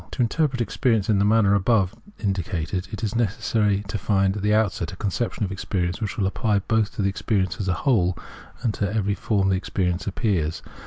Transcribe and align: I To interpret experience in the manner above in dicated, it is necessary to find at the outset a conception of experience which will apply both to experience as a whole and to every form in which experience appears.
I 0.01 0.03
To 0.13 0.23
interpret 0.23 0.61
experience 0.61 1.09
in 1.11 1.19
the 1.19 1.25
manner 1.25 1.53
above 1.53 1.93
in 2.17 2.33
dicated, 2.33 2.91
it 2.91 3.03
is 3.03 3.13
necessary 3.15 3.83
to 3.87 3.99
find 3.99 4.35
at 4.35 4.41
the 4.41 4.51
outset 4.51 4.91
a 4.91 4.95
conception 4.95 5.43
of 5.43 5.51
experience 5.51 6.01
which 6.01 6.17
will 6.17 6.25
apply 6.25 6.57
both 6.57 6.95
to 6.95 7.03
experience 7.03 7.57
as 7.59 7.67
a 7.67 7.73
whole 7.85 8.17
and 8.63 8.73
to 8.73 8.91
every 8.91 9.13
form 9.13 9.43
in 9.43 9.49
which 9.49 9.57
experience 9.59 10.07
appears. 10.07 10.63